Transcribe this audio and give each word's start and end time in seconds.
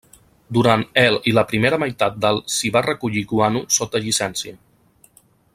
Durant 0.57 0.85
el 1.01 1.17
i 1.31 1.33
la 1.39 1.43
primera 1.51 1.79
meitat 1.83 2.17
del 2.25 2.41
s'hi 2.55 2.73
va 2.79 2.85
recollir 2.89 3.25
guano 3.35 3.65
sota 3.79 4.03
llicència. 4.07 4.59